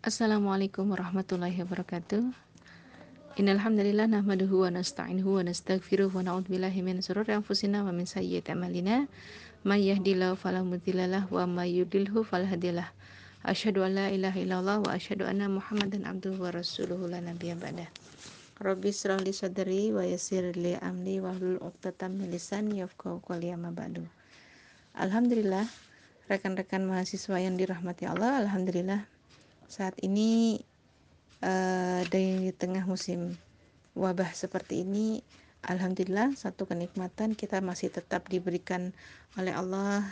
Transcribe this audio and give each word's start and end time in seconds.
Assalamualaikum 0.00 0.96
warahmatullahi 0.96 1.60
wabarakatuh. 1.60 2.32
Innal 3.36 3.60
hamdalillah 3.60 4.08
nahmaduhu 4.08 4.64
wa 4.64 4.72
nasta'inuhu 4.72 5.36
wa 5.36 5.44
nastaghfiruh 5.44 6.08
wa 6.08 6.24
na'udzu 6.24 6.56
billahi 6.56 6.80
min 6.80 7.04
shururi 7.04 7.36
anfusina 7.36 7.84
wa 7.84 7.92
min 7.92 8.08
sayyiati 8.08 8.56
a'malina. 8.56 9.04
May 9.60 9.92
yahdihillahu 9.92 10.40
fala 10.40 10.64
mudhillalah 10.64 11.28
wa 11.28 11.44
may 11.44 11.84
yudlilhu 11.84 12.24
fala 12.24 12.48
hadiyalah. 12.48 12.88
Asyhadu 13.44 13.84
an 13.84 14.00
la 14.00 14.06
ilaha 14.08 14.40
illallah 14.40 14.80
wa 14.80 14.88
asyhadu 14.88 15.28
anna 15.28 15.52
Muhammadan 15.52 16.08
abduhu 16.08 16.48
wa 16.48 16.56
rasuluhu 16.56 17.04
la 17.04 17.20
nabiyya 17.20 17.60
ba'da. 17.60 17.84
Rabbi 18.56 18.88
israh 18.88 19.20
li 19.20 19.36
sadri 19.36 19.92
wa 19.92 20.00
yassir 20.00 20.56
li 20.56 20.80
amri 20.80 21.20
wa 21.20 21.36
hlul 21.36 21.60
'uqdatam 21.60 22.16
min 22.16 22.32
lisani 22.32 22.80
yafqahu 22.80 23.20
qawli 23.20 23.52
amma 23.52 23.68
ba'du. 23.68 24.08
Alhamdulillah, 24.96 25.68
rekan-rekan 26.32 26.88
mahasiswa 26.88 27.36
yang 27.36 27.60
dirahmati 27.60 28.08
Allah, 28.08 28.40
alhamdulillah 28.48 29.19
saat 29.70 29.94
ini 30.02 30.58
uh, 31.46 32.02
di 32.10 32.50
tengah 32.58 32.82
musim 32.90 33.38
wabah 33.94 34.34
seperti 34.34 34.82
ini 34.82 35.22
alhamdulillah 35.62 36.34
satu 36.34 36.66
kenikmatan 36.66 37.38
kita 37.38 37.62
masih 37.62 37.94
tetap 37.94 38.26
diberikan 38.26 38.90
oleh 39.38 39.54
Allah 39.54 40.02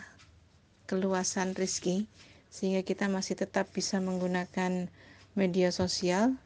keluasan 0.86 1.59
rezeki 1.59 2.06
sehingga 2.55 2.86
kita 2.86 3.10
masih 3.10 3.34
tetap 3.34 3.69
bisa 3.74 4.00
menggunakan 4.00 4.88
media 5.36 5.69
sosial. 5.69 6.38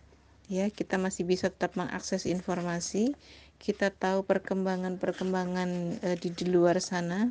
Ya 0.51 0.69
kita 0.69 0.99
masih 0.99 1.23
bisa 1.23 1.49
tetap 1.49 1.79
mengakses 1.79 2.27
informasi 2.27 3.15
kita 3.63 3.95
tahu 3.95 4.27
perkembangan-perkembangan 4.27 6.03
uh, 6.03 6.17
di, 6.19 6.35
di 6.35 6.51
luar 6.51 6.83
sana 6.83 7.31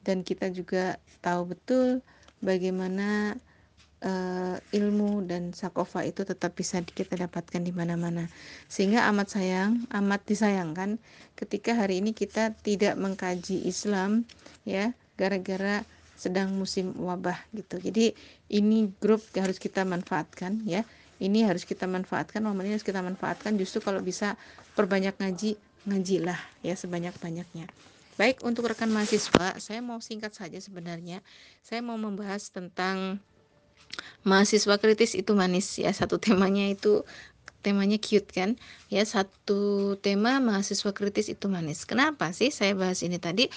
dan 0.00 0.24
kita 0.24 0.48
juga 0.48 0.96
tahu 1.20 1.52
betul 1.52 2.00
bagaimana 2.40 3.36
uh, 4.04 4.56
ilmu 4.74 5.26
dan 5.26 5.50
sakofa 5.54 6.06
itu 6.06 6.22
tetap 6.22 6.54
bisa 6.54 6.82
kita 6.82 7.18
dapatkan 7.18 7.62
di 7.62 7.72
mana-mana. 7.74 8.30
Sehingga 8.70 9.06
amat 9.10 9.38
sayang, 9.38 9.86
amat 9.90 10.20
disayangkan 10.26 10.98
ketika 11.34 11.74
hari 11.74 12.02
ini 12.02 12.14
kita 12.14 12.54
tidak 12.62 12.94
mengkaji 12.98 13.66
Islam 13.66 14.26
ya 14.62 14.94
gara-gara 15.18 15.82
sedang 16.18 16.50
musim 16.54 16.94
wabah 16.98 17.38
gitu. 17.54 17.78
Jadi 17.78 18.14
ini 18.50 18.90
grup 18.98 19.22
yang 19.38 19.46
harus 19.46 19.62
kita 19.62 19.86
manfaatkan 19.86 20.62
ya. 20.66 20.82
Ini 21.18 21.50
harus 21.50 21.66
kita 21.66 21.90
manfaatkan, 21.90 22.38
momen 22.46 22.70
ini 22.70 22.78
harus 22.78 22.86
kita 22.86 23.02
manfaatkan 23.02 23.58
justru 23.58 23.82
kalau 23.82 23.98
bisa 23.98 24.38
perbanyak 24.78 25.18
ngaji, 25.18 25.58
ngajilah 25.90 26.38
ya 26.62 26.78
sebanyak-banyaknya. 26.78 27.66
Baik, 28.18 28.42
untuk 28.42 28.66
rekan 28.66 28.90
mahasiswa, 28.90 29.58
saya 29.62 29.78
mau 29.78 30.02
singkat 30.02 30.34
saja 30.34 30.58
sebenarnya. 30.58 31.22
Saya 31.62 31.86
mau 31.86 31.94
membahas 31.94 32.50
tentang 32.50 33.22
mahasiswa 34.22 34.76
kritis 34.80 35.14
itu 35.14 35.32
manis 35.34 35.66
ya. 35.78 35.90
Satu 35.90 36.20
temanya 36.20 36.68
itu 36.68 37.02
temanya 37.60 37.98
cute 37.98 38.30
kan? 38.30 38.54
Ya 38.92 39.02
satu 39.04 39.94
tema 40.00 40.38
mahasiswa 40.38 40.90
kritis 40.94 41.28
itu 41.28 41.46
manis. 41.50 41.84
Kenapa 41.84 42.30
sih 42.32 42.52
saya 42.54 42.74
bahas 42.76 43.02
ini 43.02 43.18
tadi? 43.18 43.50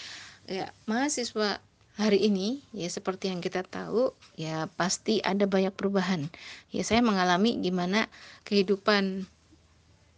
Ya 0.50 0.74
mahasiswa 0.90 1.62
hari 2.00 2.24
ini 2.24 2.64
ya 2.74 2.88
seperti 2.88 3.30
yang 3.30 3.44
kita 3.44 3.62
tahu 3.68 4.16
ya 4.40 4.66
pasti 4.80 5.22
ada 5.22 5.46
banyak 5.46 5.76
perubahan. 5.76 6.32
Ya 6.74 6.82
saya 6.82 7.04
mengalami 7.04 7.60
gimana 7.62 8.10
kehidupan 8.48 9.30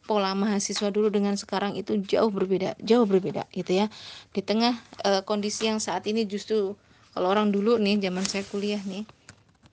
pola 0.03 0.35
mahasiswa 0.35 0.91
dulu 0.91 1.07
dengan 1.07 1.39
sekarang 1.39 1.79
itu 1.79 1.95
jauh 2.03 2.27
berbeda 2.27 2.75
jauh 2.83 3.07
berbeda 3.07 3.47
gitu 3.55 3.83
ya. 3.83 3.87
Di 4.31 4.43
tengah 4.43 4.75
uh, 5.03 5.21
kondisi 5.23 5.67
yang 5.67 5.79
saat 5.79 6.07
ini 6.07 6.27
justru 6.27 6.75
kalau 7.13 7.27
orang 7.29 7.53
dulu 7.53 7.77
nih 7.77 7.99
zaman 8.01 8.25
saya 8.25 8.43
kuliah 8.47 8.81
nih 8.83 9.05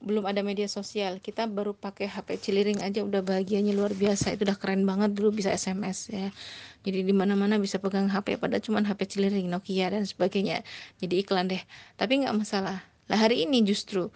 belum 0.01 0.25
ada 0.25 0.41
media 0.41 0.65
sosial. 0.67 1.21
Kita 1.21 1.45
baru 1.45 1.77
pakai 1.77 2.09
HP 2.09 2.41
ciliring 2.41 2.81
aja 2.81 3.05
udah 3.05 3.21
bahagianya 3.21 3.77
luar 3.77 3.93
biasa. 3.93 4.35
Itu 4.35 4.49
udah 4.49 4.57
keren 4.57 4.89
banget 4.89 5.13
dulu 5.13 5.37
bisa 5.37 5.53
SMS 5.53 6.09
ya. 6.09 6.33
Jadi 6.81 7.05
di 7.05 7.13
mana 7.13 7.37
mana 7.37 7.61
bisa 7.61 7.77
pegang 7.77 8.09
HP 8.09 8.41
pada 8.41 8.57
cuman 8.57 8.89
HP 8.89 9.17
ciliring 9.17 9.53
Nokia 9.53 9.93
dan 9.93 10.09
sebagainya. 10.09 10.65
Jadi 10.99 11.21
iklan 11.21 11.53
deh. 11.53 11.61
Tapi 12.01 12.25
nggak 12.25 12.35
masalah. 12.35 12.81
Lah 13.13 13.19
hari 13.21 13.45
ini 13.45 13.61
justru 13.67 14.09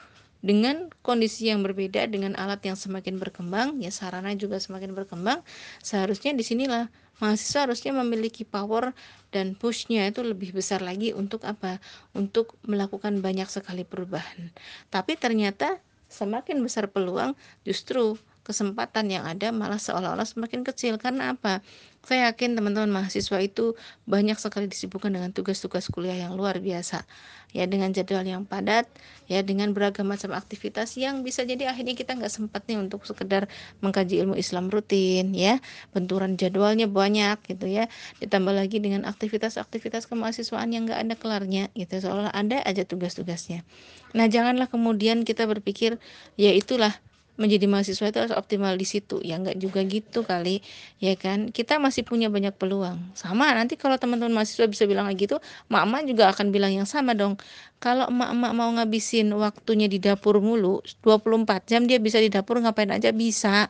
dengan 0.45 0.93
kondisi 1.01 1.49
yang 1.49 1.65
berbeda 1.65 2.05
dengan 2.05 2.37
alat 2.37 2.61
yang 2.69 2.77
semakin 2.77 3.17
berkembang 3.17 3.81
ya 3.81 3.89
sarana 3.89 4.37
juga 4.37 4.61
semakin 4.61 4.93
berkembang 4.93 5.41
seharusnya 5.81 6.37
di 6.37 6.45
sinilah 6.45 6.93
mahasiswa 7.23 7.65
harusnya 7.71 7.97
memiliki 7.97 8.43
power 8.45 8.93
dan 9.31 9.55
pushnya 9.55 10.07
itu 10.07 10.23
lebih 10.23 10.55
besar 10.55 10.83
lagi 10.83 11.15
untuk 11.15 11.43
apa? 11.47 11.79
Untuk 12.15 12.59
melakukan 12.67 13.19
banyak 13.23 13.47
sekali 13.51 13.87
perubahan. 13.87 14.51
Tapi 14.91 15.19
ternyata 15.19 15.79
semakin 16.11 16.63
besar 16.63 16.91
peluang 16.91 17.35
justru 17.67 18.19
kesempatan 18.45 19.09
yang 19.09 19.25
ada 19.25 19.51
malah 19.51 19.81
seolah-olah 19.81 20.29
semakin 20.29 20.63
kecil 20.63 21.01
karena 21.01 21.33
apa? 21.33 21.65
Saya 22.05 22.29
yakin 22.29 22.53
teman-teman 22.53 22.93
mahasiswa 22.93 23.41
itu 23.41 23.73
banyak 24.05 24.37
sekali 24.37 24.69
disibukkan 24.69 25.09
dengan 25.09 25.33
tugas-tugas 25.33 25.89
kuliah 25.89 26.29
yang 26.29 26.37
luar 26.37 26.61
biasa. 26.61 27.09
Ya 27.57 27.65
dengan 27.65 27.97
jadwal 27.97 28.29
yang 28.29 28.45
padat, 28.45 28.85
ya 29.25 29.41
dengan 29.41 29.73
beragam 29.73 30.13
macam 30.13 30.37
aktivitas 30.37 31.01
yang 31.01 31.25
bisa 31.25 31.49
jadi 31.49 31.73
akhirnya 31.73 31.97
kita 31.97 32.13
nggak 32.13 32.29
sempat 32.29 32.69
nih 32.69 32.77
untuk 32.77 33.09
sekedar 33.09 33.49
mengkaji 33.81 34.21
ilmu 34.21 34.37
Islam 34.37 34.69
rutin 34.69 35.33
ya. 35.33 35.65
Benturan 35.97 36.37
jadwalnya 36.37 36.93
banyak 36.93 37.41
gitu 37.49 37.73
ya. 37.73 37.89
Ditambah 38.21 38.53
lagi 38.53 38.85
dengan 38.85 39.09
aktivitas-aktivitas 39.09 40.05
kemahasiswaan 40.05 40.77
yang 40.77 40.85
nggak 40.85 41.09
ada 41.09 41.15
kelarnya 41.17 41.73
gitu. 41.73 42.05
Seolah 42.05 42.37
ada 42.37 42.61
aja 42.69 42.85
tugas-tugasnya. 42.85 43.65
Nah, 44.13 44.29
janganlah 44.29 44.69
kemudian 44.69 45.25
kita 45.25 45.49
berpikir 45.49 45.97
ya 46.37 46.53
itulah 46.53 46.93
menjadi 47.35 47.67
mahasiswa 47.67 48.07
itu 48.11 48.19
harus 48.23 48.35
optimal 48.35 48.79
di 48.79 48.87
situ. 48.87 49.19
Ya 49.23 49.39
nggak 49.39 49.59
juga 49.59 49.83
gitu 49.83 50.23
kali 50.23 50.63
ya 51.03 51.19
kan? 51.19 51.51
Kita 51.51 51.83
masih 51.83 52.07
punya 52.07 52.31
banyak 52.31 52.55
peluang. 52.55 52.99
Sama 53.19 53.51
nanti 53.53 53.75
kalau 53.75 53.99
teman-teman 53.99 54.43
mahasiswa 54.43 54.67
bisa 54.71 54.87
bilang 54.87 55.11
kayak 55.11 55.19
gitu 55.19 55.37
mama 55.67 56.03
juga 56.07 56.31
akan 56.31 56.55
bilang 56.55 56.71
yang 56.71 56.87
sama 56.87 57.13
dong. 57.13 57.35
Kalau 57.83 58.09
emak-emak 58.09 58.53
mau 58.55 58.71
ngabisin 58.81 59.29
waktunya 59.35 59.91
di 59.91 59.99
dapur 60.01 60.39
mulu 60.41 60.81
24 61.03 61.69
jam 61.69 61.85
dia 61.85 61.99
bisa 61.99 62.23
di 62.23 62.31
dapur 62.31 62.63
ngapain 62.63 62.91
aja 62.95 63.11
bisa. 63.11 63.69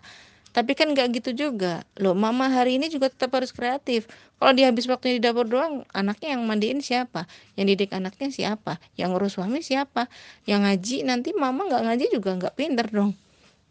Tapi 0.54 0.78
kan 0.78 0.94
nggak 0.94 1.18
gitu 1.18 1.30
juga. 1.34 1.82
Loh 1.98 2.14
mama 2.14 2.46
hari 2.46 2.78
ini 2.78 2.86
juga 2.86 3.10
tetap 3.10 3.34
harus 3.34 3.50
kreatif. 3.50 4.06
Kalau 4.38 4.54
dia 4.54 4.70
habis 4.70 4.86
waktunya 4.86 5.18
di 5.18 5.24
dapur 5.24 5.50
doang 5.50 5.82
anaknya 5.90 6.38
yang 6.38 6.46
mandiin 6.46 6.78
siapa? 6.78 7.26
Yang 7.58 7.66
didik 7.74 7.90
anaknya 7.90 8.30
siapa? 8.30 8.78
Yang 8.94 9.08
ngurus 9.10 9.32
suami 9.34 9.66
siapa? 9.66 10.06
Yang 10.46 10.60
ngaji 10.62 10.96
nanti 11.10 11.30
mama 11.34 11.66
nggak 11.66 11.82
ngaji 11.90 12.04
juga 12.14 12.30
nggak 12.38 12.54
pinter 12.54 12.86
dong 12.86 13.23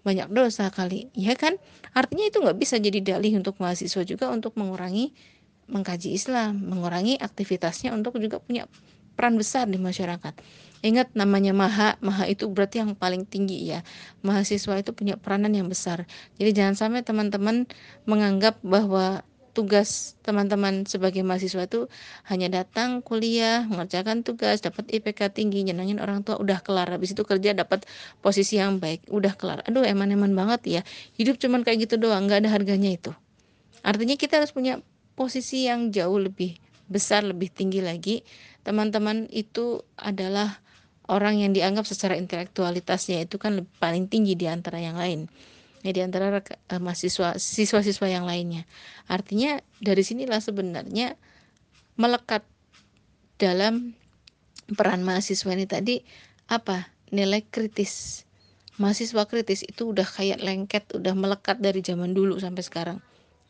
banyak 0.04 0.30
dosa 0.30 0.68
kali. 0.70 1.10
Ya 1.16 1.34
kan? 1.34 1.56
Artinya 1.96 2.28
itu 2.28 2.44
nggak 2.44 2.60
bisa 2.60 2.76
jadi 2.78 3.00
dalih 3.00 3.40
untuk 3.40 3.58
mahasiswa 3.60 4.04
juga 4.04 4.30
untuk 4.30 4.56
mengurangi 4.60 5.16
mengkaji 5.64 6.12
Islam 6.12 6.60
mengurangi 6.60 7.16
aktivitasnya 7.16 7.96
untuk 7.96 8.20
juga 8.20 8.44
punya 8.44 8.68
peran 9.16 9.40
besar 9.40 9.70
di 9.70 9.80
masyarakat. 9.80 10.36
Ingat 10.84 11.16
namanya 11.16 11.56
maha 11.56 11.96
maha 12.04 12.28
itu 12.28 12.52
berarti 12.52 12.84
yang 12.84 12.92
paling 12.92 13.24
tinggi 13.24 13.72
ya. 13.72 13.88
Mahasiswa 14.20 14.84
itu 14.84 14.92
punya 14.92 15.16
peranan 15.16 15.56
yang 15.56 15.72
besar. 15.72 16.04
Jadi 16.36 16.52
jangan 16.52 16.76
sampai 16.76 17.08
teman-teman 17.08 17.64
menganggap 18.04 18.60
bahwa 18.60 19.24
tugas 19.54 20.18
teman-teman 20.26 20.84
sebagai 20.90 21.22
mahasiswa 21.22 21.70
itu 21.70 21.86
hanya 22.26 22.50
datang 22.50 23.06
kuliah 23.06 23.62
mengerjakan 23.70 24.26
tugas 24.26 24.66
dapat 24.66 24.90
IPK 24.90 25.30
tinggi 25.30 25.62
nyenangin 25.62 26.02
orang 26.02 26.26
tua 26.26 26.42
udah 26.42 26.60
kelar. 26.66 26.90
Habis 26.90 27.14
itu 27.14 27.22
kerja 27.22 27.54
dapat 27.54 27.86
posisi 28.20 28.58
yang 28.58 28.82
baik 28.82 29.08
udah 29.14 29.38
kelar. 29.38 29.62
Aduh 29.70 29.86
eman-eman 29.86 30.34
banget 30.34 30.62
ya. 30.66 30.82
Hidup 31.16 31.38
cuman 31.38 31.62
kayak 31.62 31.86
gitu 31.88 32.02
doang 32.02 32.26
nggak 32.26 32.44
ada 32.44 32.50
harganya 32.50 32.90
itu. 32.90 33.14
Artinya 33.86 34.18
kita 34.18 34.42
harus 34.42 34.50
punya 34.50 34.82
posisi 35.14 35.70
yang 35.70 35.94
jauh 35.94 36.18
lebih 36.18 36.58
besar 36.90 37.22
lebih 37.22 37.54
tinggi 37.54 37.80
lagi. 37.80 38.26
Teman-teman 38.66 39.30
itu 39.30 39.86
adalah 39.96 40.64
orang 41.08 41.46
yang 41.46 41.52
dianggap 41.54 41.86
secara 41.86 42.18
intelektualitasnya 42.18 43.30
itu 43.30 43.38
kan 43.38 43.70
paling 43.78 44.10
tinggi 44.10 44.34
di 44.34 44.50
antara 44.50 44.80
yang 44.80 44.98
lain 44.98 45.30
ya 45.84 45.92
di 45.92 46.02
antara 46.02 46.40
uh, 46.40 46.82
mahasiswa 46.82 47.36
siswa-siswa 47.36 48.08
yang 48.08 48.24
lainnya. 48.24 48.64
Artinya 49.12 49.60
dari 49.84 50.02
sinilah 50.02 50.40
sebenarnya 50.40 51.20
melekat 52.00 52.48
dalam 53.38 53.94
peran 54.74 55.04
mahasiswa 55.04 55.52
ini 55.52 55.68
tadi 55.68 56.02
apa? 56.48 56.90
nilai 57.14 57.46
kritis. 57.46 58.26
Mahasiswa 58.82 59.30
kritis 59.30 59.62
itu 59.62 59.94
udah 59.94 60.02
kayak 60.02 60.42
lengket, 60.42 60.90
udah 60.98 61.14
melekat 61.14 61.62
dari 61.62 61.86
zaman 61.86 62.18
dulu 62.18 62.42
sampai 62.42 62.66
sekarang. 62.66 62.98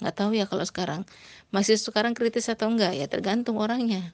Nggak 0.04 0.16
tahu 0.20 0.36
ya 0.36 0.52
kalau 0.52 0.68
sekarang. 0.68 1.08
Masih 1.56 1.80
sekarang 1.80 2.12
kritis 2.12 2.52
atau 2.52 2.68
enggak 2.68 2.92
ya 2.92 3.08
tergantung 3.08 3.56
orangnya. 3.56 4.12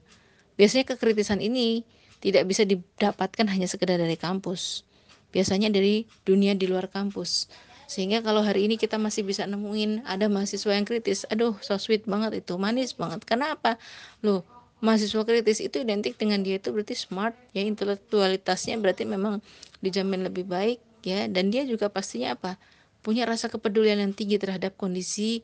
Biasanya 0.54 0.86
kekritisan 0.94 1.42
ini 1.42 1.82
tidak 2.22 2.46
bisa 2.46 2.62
didapatkan 2.62 3.50
hanya 3.50 3.66
sekedar 3.66 3.98
dari 3.98 4.14
kampus. 4.14 4.86
Biasanya 5.34 5.66
dari 5.74 6.06
dunia 6.22 6.54
di 6.54 6.70
luar 6.70 6.86
kampus 6.86 7.50
sehingga 7.90 8.22
kalau 8.22 8.46
hari 8.46 8.70
ini 8.70 8.78
kita 8.78 9.02
masih 9.02 9.26
bisa 9.26 9.42
nemuin 9.50 10.06
ada 10.06 10.30
mahasiswa 10.30 10.70
yang 10.70 10.86
kritis 10.86 11.26
aduh 11.26 11.58
so 11.58 11.74
sweet 11.74 12.06
banget 12.06 12.46
itu 12.46 12.54
manis 12.54 12.94
banget. 12.94 13.26
Kenapa? 13.26 13.82
Loh 14.22 14.46
mahasiswa 14.78 15.26
kritis 15.26 15.58
itu 15.58 15.82
identik 15.82 16.14
dengan 16.14 16.46
dia 16.46 16.62
itu 16.62 16.70
berarti 16.70 16.94
smart 16.94 17.34
ya 17.50 17.66
intelektualitasnya 17.66 18.78
berarti 18.78 19.10
memang 19.10 19.42
dijamin 19.82 20.22
lebih 20.22 20.46
baik 20.46 20.78
ya. 21.02 21.26
Dan 21.26 21.50
dia 21.50 21.66
juga 21.66 21.90
pastinya 21.90 22.38
apa? 22.38 22.62
Punya 23.02 23.26
rasa 23.26 23.50
kepedulian 23.50 23.98
yang 23.98 24.14
tinggi 24.14 24.38
terhadap 24.38 24.78
kondisi 24.78 25.42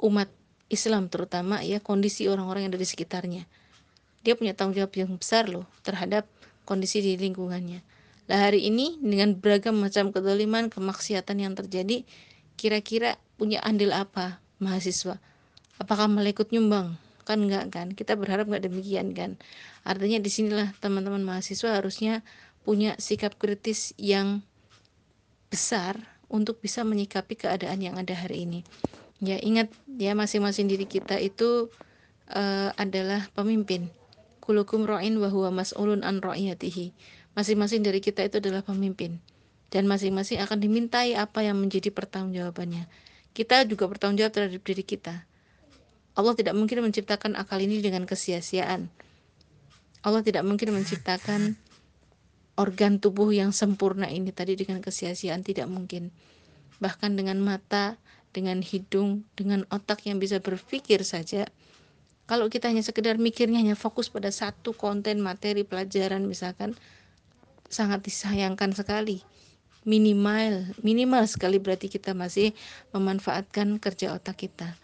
umat 0.00 0.32
Islam 0.72 1.12
terutama 1.12 1.60
ya 1.60 1.84
kondisi 1.84 2.32
orang-orang 2.32 2.64
yang 2.64 2.72
ada 2.72 2.80
di 2.80 2.88
sekitarnya. 2.88 3.44
Dia 4.24 4.40
punya 4.40 4.56
tanggung 4.56 4.80
jawab 4.80 4.96
yang 4.96 5.20
besar 5.20 5.52
loh 5.52 5.68
terhadap 5.84 6.24
kondisi 6.64 7.04
di 7.04 7.20
lingkungannya 7.20 7.84
lah 8.32 8.48
hari 8.48 8.64
ini 8.64 8.96
dengan 8.96 9.36
beragam 9.36 9.76
macam 9.76 10.08
kedoliman 10.08 10.72
kemaksiatan 10.72 11.36
yang 11.36 11.52
terjadi 11.52 12.08
kira-kira 12.56 13.20
punya 13.36 13.60
andil 13.60 13.92
apa 13.92 14.40
mahasiswa? 14.56 15.20
Apakah 15.76 16.08
malah 16.08 16.32
ikut 16.32 16.48
nyumbang? 16.48 16.96
Kan 17.28 17.44
enggak 17.44 17.68
kan? 17.68 17.92
Kita 17.92 18.16
berharap 18.16 18.48
enggak 18.48 18.72
demikian 18.72 19.12
kan? 19.12 19.36
Artinya 19.84 20.16
di 20.16 20.32
sinilah 20.32 20.72
teman-teman 20.80 21.20
mahasiswa 21.20 21.76
harusnya 21.76 22.24
punya 22.64 22.96
sikap 22.96 23.36
kritis 23.36 23.92
yang 24.00 24.40
besar 25.52 26.00
untuk 26.32 26.56
bisa 26.64 26.88
menyikapi 26.88 27.36
keadaan 27.36 27.84
yang 27.84 28.00
ada 28.00 28.16
hari 28.16 28.48
ini. 28.48 28.64
Ya 29.20 29.36
ingat 29.44 29.68
ya 30.00 30.16
masing-masing 30.16 30.72
diri 30.72 30.88
kita 30.88 31.20
itu 31.20 31.68
uh, 32.32 32.72
adalah 32.80 33.28
pemimpin. 33.36 33.92
Kulukum 34.40 34.88
ra'in 34.88 35.20
wa 35.20 35.28
huwa 35.28 35.52
mas'ulun 35.52 36.00
an 36.00 36.24
ra'iyatihi 36.24 37.20
masing-masing 37.34 37.84
dari 37.84 38.00
kita 38.00 38.24
itu 38.26 38.40
adalah 38.40 38.64
pemimpin 38.64 39.20
dan 39.72 39.88
masing-masing 39.88 40.40
akan 40.44 40.58
dimintai 40.60 41.16
apa 41.16 41.44
yang 41.44 41.56
menjadi 41.56 41.88
pertanggungjawabannya 41.92 42.88
kita 43.32 43.64
juga 43.64 43.88
bertanggung 43.88 44.20
jawab 44.20 44.32
terhadap 44.36 44.60
diri 44.60 44.84
kita 44.84 45.24
Allah 46.12 46.36
tidak 46.36 46.52
mungkin 46.52 46.84
menciptakan 46.84 47.40
akal 47.40 47.56
ini 47.56 47.80
dengan 47.80 48.04
kesia-siaan. 48.04 48.92
Allah 50.04 50.20
tidak 50.20 50.44
mungkin 50.44 50.76
menciptakan 50.76 51.56
organ 52.60 53.00
tubuh 53.00 53.32
yang 53.32 53.48
sempurna 53.56 54.12
ini 54.12 54.28
tadi 54.28 54.60
dengan 54.60 54.84
kesia-siaan 54.84 55.40
tidak 55.40 55.72
mungkin. 55.72 56.12
Bahkan 56.84 57.16
dengan 57.16 57.40
mata, 57.40 57.96
dengan 58.36 58.60
hidung, 58.60 59.24
dengan 59.32 59.64
otak 59.72 60.04
yang 60.04 60.20
bisa 60.20 60.36
berpikir 60.36 61.00
saja. 61.00 61.48
Kalau 62.28 62.52
kita 62.52 62.68
hanya 62.68 62.84
sekedar 62.84 63.16
mikirnya 63.16 63.64
hanya 63.64 63.76
fokus 63.76 64.12
pada 64.12 64.28
satu 64.28 64.76
konten 64.76 65.24
materi 65.24 65.64
pelajaran 65.64 66.28
misalkan 66.28 66.76
sangat 67.72 68.04
disayangkan 68.04 68.76
sekali. 68.76 69.24
Minimal, 69.82 70.78
minimal 70.84 71.26
sekali 71.26 71.58
berarti 71.58 71.90
kita 71.90 72.14
masih 72.14 72.54
memanfaatkan 72.94 73.82
kerja 73.82 74.14
otak 74.14 74.46
kita. 74.46 74.78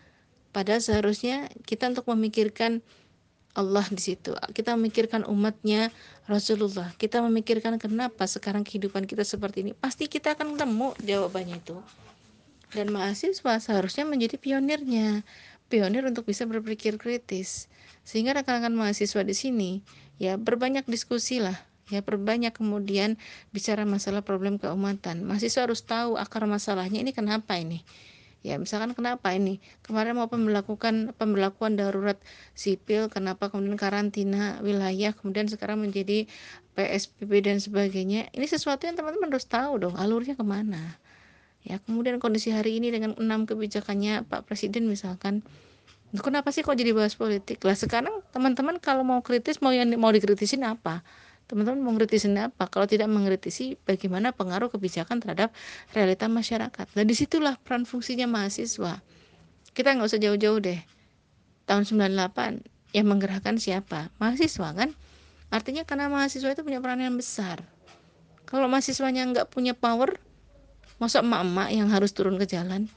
Padahal 0.50 0.82
seharusnya 0.82 1.46
kita 1.68 1.92
untuk 1.92 2.10
memikirkan 2.10 2.82
Allah 3.54 3.86
di 3.94 4.02
situ. 4.02 4.34
Kita 4.34 4.74
memikirkan 4.74 5.22
umatnya 5.28 5.94
Rasulullah. 6.26 6.90
Kita 6.98 7.22
memikirkan 7.22 7.78
kenapa 7.78 8.26
sekarang 8.26 8.66
kehidupan 8.66 9.06
kita 9.06 9.22
seperti 9.22 9.62
ini. 9.62 9.72
Pasti 9.76 10.10
kita 10.10 10.34
akan 10.34 10.58
ketemu 10.58 10.88
jawabannya 10.98 11.62
itu. 11.62 11.78
Dan 12.74 12.90
mahasiswa 12.90 13.62
seharusnya 13.62 14.02
menjadi 14.02 14.34
pionirnya. 14.34 15.22
Pionir 15.70 16.02
untuk 16.10 16.26
bisa 16.26 16.42
berpikir 16.48 16.98
kritis. 16.98 17.70
Sehingga 18.02 18.34
rekan-rekan 18.34 18.74
mahasiswa 18.74 19.22
di 19.22 19.36
sini 19.36 19.70
ya 20.18 20.34
berbanyak 20.34 20.88
diskusi 20.90 21.38
lah 21.38 21.67
ya 21.88 22.04
berbanyak 22.04 22.52
kemudian 22.52 23.16
bicara 23.52 23.88
masalah 23.88 24.20
problem 24.20 24.60
keumatan. 24.60 25.24
Mahasiswa 25.24 25.64
harus 25.64 25.84
tahu 25.84 26.20
akar 26.20 26.44
masalahnya 26.44 27.00
ini 27.00 27.12
kenapa 27.16 27.56
ini? 27.56 27.84
Ya 28.46 28.54
misalkan 28.54 28.94
kenapa 28.94 29.34
ini? 29.34 29.58
Kemarin 29.82 30.14
mau 30.14 30.30
melakukan 30.30 31.10
pemberlakuan 31.18 31.74
darurat 31.74 32.16
sipil 32.54 33.10
kenapa 33.10 33.50
kemudian 33.50 33.74
karantina 33.74 34.62
wilayah 34.62 35.10
kemudian 35.10 35.50
sekarang 35.50 35.82
menjadi 35.82 36.30
PSBB 36.78 37.42
dan 37.42 37.58
sebagainya? 37.58 38.30
Ini 38.30 38.46
sesuatu 38.46 38.86
yang 38.86 38.94
teman-teman 38.94 39.34
harus 39.34 39.48
tahu 39.50 39.82
dong 39.82 39.98
alurnya 39.98 40.38
ke 40.38 40.44
mana? 40.46 41.02
Ya 41.66 41.82
kemudian 41.82 42.22
kondisi 42.22 42.54
hari 42.54 42.78
ini 42.78 42.94
dengan 42.94 43.18
enam 43.18 43.42
kebijakannya 43.42 44.22
Pak 44.30 44.46
Presiden 44.46 44.86
misalkan 44.86 45.42
kenapa 46.14 46.54
sih 46.54 46.62
kok 46.62 46.78
jadi 46.78 46.94
bahas 46.94 47.18
politik? 47.18 47.58
Lah 47.66 47.74
sekarang 47.74 48.22
teman-teman 48.30 48.78
kalau 48.78 49.02
mau 49.02 49.18
kritis 49.18 49.58
mau 49.58 49.74
yang 49.74 49.90
mau 49.98 50.14
dikritisin 50.14 50.62
apa 50.62 51.02
teman-teman 51.48 51.80
mengkritisi 51.80 52.28
apa? 52.36 52.68
Kalau 52.68 52.84
tidak 52.84 53.08
mengkritisi 53.08 53.80
bagaimana 53.88 54.36
pengaruh 54.36 54.68
kebijakan 54.68 55.18
terhadap 55.24 55.50
realita 55.96 56.28
masyarakat? 56.28 56.86
Dan 56.92 57.04
di 57.08 57.16
situlah 57.16 57.56
peran 57.56 57.88
fungsinya 57.88 58.28
mahasiswa. 58.28 59.00
Kita 59.72 59.88
nggak 59.96 60.06
usah 60.06 60.20
jauh-jauh 60.20 60.60
deh. 60.60 60.80
Tahun 61.64 61.84
98 61.88 62.92
yang 62.92 63.06
menggerakkan 63.08 63.56
siapa? 63.56 64.12
Mahasiswa 64.20 64.68
kan? 64.76 64.92
Artinya 65.48 65.88
karena 65.88 66.12
mahasiswa 66.12 66.52
itu 66.52 66.60
punya 66.60 66.84
peran 66.84 67.00
yang 67.00 67.16
besar. 67.16 67.64
Kalau 68.44 68.68
mahasiswanya 68.68 69.24
nggak 69.32 69.48
punya 69.48 69.72
power 69.72 70.20
masa 71.00 71.24
emak-emak 71.24 71.68
yang 71.72 71.88
harus 71.88 72.12
turun 72.12 72.36
ke 72.36 72.44
jalan 72.44 72.90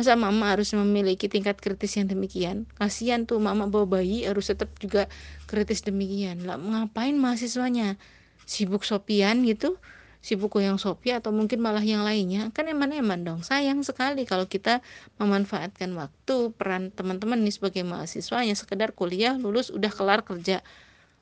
masa 0.00 0.16
mama 0.16 0.56
harus 0.56 0.72
memiliki 0.72 1.28
tingkat 1.28 1.60
kritis 1.60 2.00
yang 2.00 2.08
demikian? 2.08 2.64
Kasihan 2.80 3.28
tuh 3.28 3.36
mama 3.36 3.68
bawa 3.68 4.00
bayi 4.00 4.24
harus 4.24 4.48
tetap 4.48 4.72
juga 4.80 5.12
kritis 5.44 5.84
demikian. 5.84 6.48
Lah 6.48 6.56
ngapain 6.56 7.12
mahasiswanya? 7.20 8.00
Sibuk 8.48 8.88
sopian 8.88 9.44
gitu? 9.44 9.76
Sibuk 10.24 10.56
yang 10.56 10.80
sopi 10.80 11.12
atau 11.12 11.36
mungkin 11.36 11.60
malah 11.60 11.84
yang 11.84 12.00
lainnya? 12.00 12.48
Kan 12.56 12.72
eman-eman 12.72 13.28
dong. 13.28 13.44
Sayang 13.44 13.84
sekali 13.84 14.24
kalau 14.24 14.48
kita 14.48 14.80
memanfaatkan 15.20 15.92
waktu 15.92 16.48
peran 16.56 16.88
teman-teman 16.96 17.36
nih 17.44 17.60
sebagai 17.60 17.84
mahasiswa 17.84 18.40
yang 18.40 18.56
sekedar 18.56 18.96
kuliah 18.96 19.36
lulus 19.36 19.68
udah 19.68 19.92
kelar 19.92 20.24
kerja. 20.24 20.64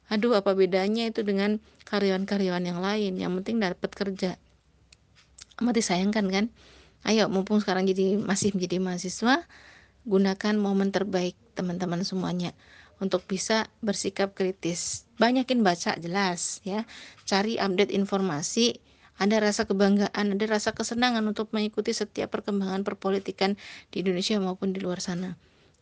Aduh 0.07 0.39
apa 0.39 0.55
bedanya 0.55 1.11
itu 1.11 1.27
dengan 1.27 1.59
karyawan-karyawan 1.91 2.63
yang 2.63 2.79
lain? 2.79 3.19
Yang 3.19 3.43
penting 3.43 3.59
dapat 3.59 3.91
kerja. 3.91 4.31
Amat 5.59 5.75
disayangkan 5.75 6.31
kan 6.31 6.47
ayo 7.07 7.31
mumpung 7.31 7.63
sekarang 7.63 7.87
jadi 7.87 8.19
masih 8.19 8.57
menjadi 8.57 8.83
mahasiswa 8.83 9.47
gunakan 10.09 10.55
momen 10.57 10.91
terbaik 10.91 11.37
teman-teman 11.55 12.03
semuanya 12.03 12.57
untuk 12.99 13.23
bisa 13.31 13.71
bersikap 13.79 14.35
kritis. 14.35 15.07
Banyakin 15.23 15.63
baca 15.63 15.95
jelas 16.01 16.59
ya. 16.67 16.83
Cari 17.23 17.61
update 17.61 17.95
informasi 17.95 18.83
ada 19.19 19.43
rasa 19.43 19.67
kebanggaan 19.67 20.39
ada 20.39 20.47
rasa 20.47 20.73
kesenangan 20.73 21.27
untuk 21.27 21.51
mengikuti 21.51 21.91
setiap 21.91 22.31
perkembangan 22.31 22.87
perpolitikan 22.87 23.59
di 23.91 24.07
Indonesia 24.07 24.39
maupun 24.39 24.71
di 24.71 24.79
luar 24.79 25.03
sana 25.03 25.35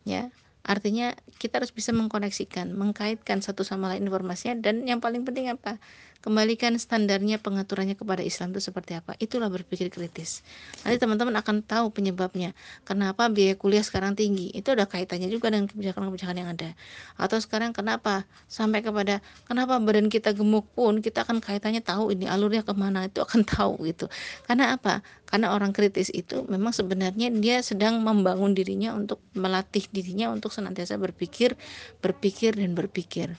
ya 0.08 0.32
artinya 0.66 1.14
kita 1.38 1.62
harus 1.62 1.70
bisa 1.70 1.94
mengkoneksikan 1.94 2.74
mengkaitkan 2.74 3.38
satu 3.40 3.62
sama 3.62 3.94
lain 3.94 4.04
informasinya 4.04 4.58
dan 4.58 4.82
yang 4.84 4.98
paling 4.98 5.22
penting 5.22 5.48
apa? 5.48 5.78
Kembalikan 6.26 6.74
standarnya 6.74 7.38
pengaturannya 7.38 7.94
kepada 7.94 8.18
Islam 8.18 8.50
itu 8.50 8.58
seperti 8.58 8.98
apa. 8.98 9.14
Itulah 9.22 9.46
berpikir 9.46 9.94
kritis. 9.94 10.42
Nanti 10.82 10.98
teman-teman 10.98 11.38
akan 11.38 11.62
tahu 11.62 11.94
penyebabnya. 11.94 12.50
Kenapa 12.82 13.30
biaya 13.30 13.54
kuliah 13.54 13.86
sekarang 13.86 14.18
tinggi? 14.18 14.50
Itu 14.50 14.74
ada 14.74 14.90
kaitannya 14.90 15.30
juga 15.30 15.54
dengan 15.54 15.70
kebijakan-kebijakan 15.70 16.34
yang 16.34 16.50
ada. 16.50 16.74
Atau 17.14 17.38
sekarang 17.38 17.70
kenapa? 17.70 18.26
Sampai 18.50 18.82
kepada 18.82 19.22
kenapa 19.46 19.78
badan 19.78 20.10
kita 20.10 20.34
gemuk 20.34 20.66
pun 20.74 20.98
kita 20.98 21.22
akan 21.22 21.38
kaitannya 21.38 21.78
tahu 21.78 22.10
ini 22.10 22.26
alurnya 22.26 22.66
ke 22.66 22.74
mana 22.74 23.06
itu 23.06 23.22
akan 23.22 23.46
tahu 23.54 23.86
gitu. 23.86 24.10
Karena 24.50 24.74
apa? 24.74 25.06
Karena 25.30 25.54
orang 25.54 25.70
kritis 25.70 26.10
itu 26.10 26.42
memang 26.50 26.74
sebenarnya 26.74 27.30
dia 27.38 27.62
sedang 27.62 28.02
membangun 28.02 28.50
dirinya 28.50 28.98
untuk 28.98 29.22
melatih 29.34 29.86
dirinya 29.94 30.34
untuk 30.34 30.54
senantiasa 30.56 30.96
berpikir 30.96 31.52
berpikir 32.00 32.56
dan 32.56 32.72
berpikir 32.72 33.36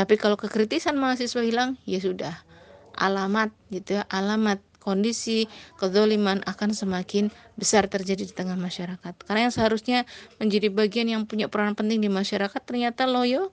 tapi 0.00 0.14
kalau 0.16 0.38
kekritisan 0.38 0.96
mahasiswa 0.96 1.42
hilang, 1.42 1.76
ya 1.84 1.98
sudah. 2.00 2.34
Alamat 2.96 3.52
gitu 3.68 4.00
ya, 4.00 4.08
alamat 4.08 4.64
kondisi 4.80 5.44
kezoliman 5.76 6.40
akan 6.48 6.72
semakin 6.72 7.28
besar 7.60 7.84
terjadi 7.84 8.24
di 8.24 8.32
tengah 8.34 8.56
masyarakat. 8.56 9.14
Karena 9.28 9.50
yang 9.50 9.54
seharusnya 9.54 10.08
menjadi 10.40 10.72
bagian 10.72 11.04
yang 11.04 11.22
punya 11.28 11.52
peran 11.52 11.76
penting 11.76 12.00
di 12.00 12.08
masyarakat 12.08 12.60
ternyata 12.64 13.04
loyo. 13.04 13.52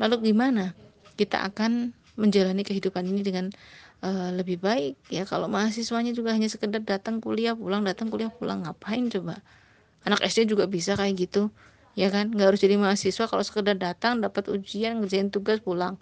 Lalu 0.00 0.32
gimana? 0.32 0.72
Kita 1.20 1.44
akan 1.44 1.92
menjalani 2.16 2.64
kehidupan 2.64 3.04
ini 3.04 3.20
dengan 3.20 3.52
uh, 4.00 4.32
lebih 4.32 4.56
baik 4.56 4.96
ya 5.12 5.28
kalau 5.28 5.52
mahasiswanya 5.52 6.16
juga 6.16 6.32
hanya 6.32 6.48
sekedar 6.48 6.80
datang 6.80 7.20
kuliah 7.20 7.52
pulang 7.52 7.84
datang 7.84 8.08
kuliah 8.08 8.32
pulang 8.32 8.64
ngapain 8.64 9.04
coba 9.12 9.44
anak 10.00 10.24
SD 10.24 10.48
juga 10.48 10.64
bisa 10.64 10.96
kayak 10.96 11.12
gitu 11.28 11.52
ya 11.96 12.12
kan? 12.12 12.30
Nggak 12.30 12.54
harus 12.54 12.60
jadi 12.62 12.76
mahasiswa 12.76 13.24
kalau 13.26 13.42
sekedar 13.42 13.74
datang 13.80 14.20
dapat 14.20 14.52
ujian 14.52 15.00
ngerjain 15.00 15.32
tugas 15.32 15.64
pulang. 15.64 15.96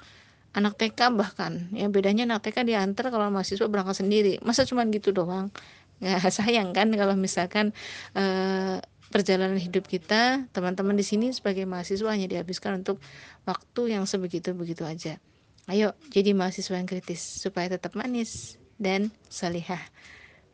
Anak 0.55 0.79
TK 0.79 1.15
bahkan. 1.15 1.71
Ya 1.75 1.87
bedanya 1.89 2.27
anak 2.29 2.51
TK 2.51 2.67
diantar 2.67 3.09
kalau 3.15 3.31
mahasiswa 3.31 3.67
berangkat 3.71 4.03
sendiri. 4.03 4.43
Masa 4.43 4.67
cuma 4.67 4.85
gitu 4.91 5.15
doang? 5.15 5.55
Ya 6.03 6.19
sayang 6.37 6.75
kan 6.75 6.91
kalau 6.93 7.15
misalkan 7.15 7.71
eh, 8.19 8.83
perjalanan 9.15 9.63
hidup 9.63 9.87
kita 9.87 10.51
teman-teman 10.51 10.99
di 10.99 11.07
sini 11.07 11.31
sebagai 11.31 11.63
mahasiswa 11.71 12.11
hanya 12.11 12.27
dihabiskan 12.27 12.83
untuk 12.83 12.99
waktu 13.47 13.95
yang 13.95 14.05
sebegitu 14.11 14.51
begitu 14.59 14.83
aja. 14.83 15.23
Ayo 15.71 15.95
jadi 16.11 16.35
mahasiswa 16.35 16.77
yang 16.77 16.91
kritis 16.91 17.23
supaya 17.23 17.71
tetap 17.71 17.95
manis 17.97 18.59
dan 18.77 19.15
salihah 19.31 19.81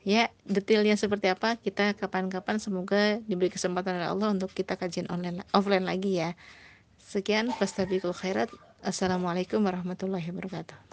ya 0.01 0.33
detailnya 0.49 0.97
seperti 0.97 1.29
apa 1.29 1.61
kita 1.61 1.93
kapan-kapan 1.93 2.57
semoga 2.57 3.21
diberi 3.29 3.53
kesempatan 3.53 4.01
oleh 4.01 4.09
Allah 4.09 4.29
untuk 4.33 4.49
kita 4.53 4.81
kajian 4.81 5.07
online 5.13 5.45
offline 5.53 5.85
lagi 5.85 6.17
ya. 6.21 6.33
Sekian 7.01 7.53
fastabiqul 7.53 8.17
khairat. 8.17 8.49
Assalamualaikum 8.81 9.61
warahmatullahi 9.61 10.25
wabarakatuh 10.33 10.89